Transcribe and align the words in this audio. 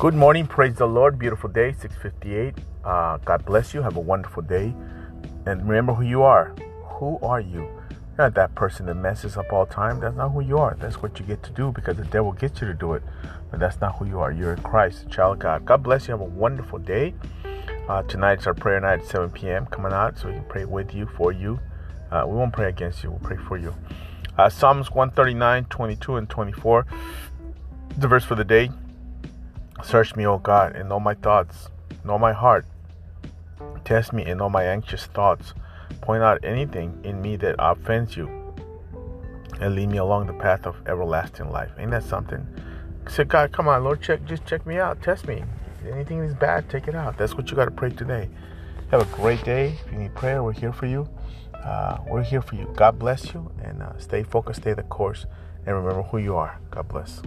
Good 0.00 0.14
morning, 0.14 0.46
praise 0.46 0.76
the 0.76 0.86
Lord. 0.86 1.18
Beautiful 1.18 1.50
day, 1.50 1.74
658. 1.78 2.54
Uh, 2.82 3.18
God 3.18 3.44
bless 3.44 3.74
you. 3.74 3.82
Have 3.82 3.98
a 3.98 4.00
wonderful 4.00 4.42
day. 4.42 4.72
And 5.44 5.68
remember 5.68 5.92
who 5.92 6.04
you 6.04 6.22
are. 6.22 6.54
Who 6.84 7.18
are 7.20 7.42
you? 7.42 7.68
You're 8.16 8.16
not 8.16 8.32
that 8.32 8.54
person 8.54 8.86
that 8.86 8.94
messes 8.94 9.36
up 9.36 9.52
all 9.52 9.66
time. 9.66 10.00
That's 10.00 10.16
not 10.16 10.30
who 10.30 10.40
you 10.40 10.56
are. 10.56 10.74
That's 10.80 11.02
what 11.02 11.20
you 11.20 11.26
get 11.26 11.42
to 11.42 11.50
do 11.50 11.70
because 11.70 11.98
the 11.98 12.06
devil 12.06 12.32
gets 12.32 12.62
you 12.62 12.66
to 12.68 12.72
do 12.72 12.94
it. 12.94 13.02
But 13.50 13.60
that's 13.60 13.78
not 13.82 13.98
who 13.98 14.06
you 14.06 14.20
are. 14.20 14.32
You're 14.32 14.54
in 14.54 14.62
Christ, 14.62 15.04
a 15.04 15.08
child 15.10 15.34
of 15.34 15.38
God. 15.40 15.66
God 15.66 15.82
bless 15.82 16.08
you. 16.08 16.12
Have 16.12 16.22
a 16.22 16.24
wonderful 16.24 16.78
day. 16.78 17.12
Uh, 17.86 18.02
tonight's 18.04 18.46
our 18.46 18.54
prayer 18.54 18.80
night 18.80 19.00
at 19.00 19.06
7 19.06 19.28
p.m. 19.28 19.66
coming 19.66 19.92
out 19.92 20.16
so 20.16 20.28
we 20.28 20.32
can 20.32 20.44
pray 20.44 20.64
with 20.64 20.94
you, 20.94 21.04
for 21.14 21.30
you. 21.30 21.60
Uh, 22.10 22.24
we 22.26 22.36
won't 22.36 22.54
pray 22.54 22.70
against 22.70 23.02
you, 23.04 23.10
we'll 23.10 23.18
pray 23.18 23.36
for 23.36 23.58
you. 23.58 23.74
Uh, 24.38 24.48
Psalms 24.48 24.90
139, 24.92 25.66
22, 25.66 26.16
and 26.16 26.30
24. 26.30 26.86
The 27.98 28.08
verse 28.08 28.24
for 28.24 28.34
the 28.34 28.44
day 28.44 28.70
Search 29.82 30.14
me, 30.14 30.26
O 30.26 30.38
God, 30.38 30.76
and 30.76 30.88
know 30.88 31.00
my 31.00 31.14
thoughts, 31.14 31.68
know 32.04 32.18
my 32.18 32.32
heart. 32.32 32.64
Test 33.84 34.12
me 34.12 34.24
and 34.24 34.38
know 34.38 34.48
my 34.48 34.64
anxious 34.64 35.06
thoughts. 35.06 35.54
Point 36.00 36.22
out 36.22 36.44
anything 36.44 37.00
in 37.04 37.20
me 37.20 37.36
that 37.36 37.56
offends 37.58 38.16
you, 38.16 38.28
and 39.60 39.74
lead 39.74 39.88
me 39.88 39.98
along 39.98 40.26
the 40.26 40.32
path 40.32 40.66
of 40.66 40.76
everlasting 40.86 41.50
life. 41.50 41.70
Ain't 41.78 41.90
that 41.90 42.04
something? 42.04 42.46
Say, 43.08 43.24
God, 43.24 43.52
come 43.52 43.68
on, 43.68 43.82
Lord, 43.82 44.00
check, 44.00 44.24
just 44.24 44.46
check 44.46 44.66
me 44.66 44.78
out, 44.78 45.02
test 45.02 45.26
me. 45.26 45.42
Anything 45.90 46.18
is 46.18 46.34
bad, 46.34 46.68
take 46.70 46.86
it 46.86 46.94
out. 46.94 47.18
That's 47.18 47.34
what 47.34 47.50
you 47.50 47.56
got 47.56 47.64
to 47.64 47.70
pray 47.70 47.90
today. 47.90 48.28
Have 48.90 49.02
a 49.02 49.16
great 49.16 49.42
day. 49.44 49.74
If 49.84 49.92
you 49.92 49.98
need 49.98 50.14
prayer, 50.14 50.42
we're 50.42 50.52
here 50.52 50.72
for 50.72 50.86
you. 50.86 51.08
Uh, 51.54 51.98
we're 52.06 52.22
here 52.22 52.42
for 52.42 52.54
you. 52.54 52.72
God 52.76 52.98
bless 52.98 53.32
you, 53.34 53.50
and 53.62 53.82
uh, 53.82 53.98
stay 53.98 54.22
focused, 54.22 54.62
stay 54.62 54.74
the 54.74 54.82
course, 54.84 55.26
and 55.66 55.76
remember 55.76 56.02
who 56.02 56.18
you 56.18 56.36
are. 56.36 56.58
God 56.70 56.88
bless. 56.88 57.20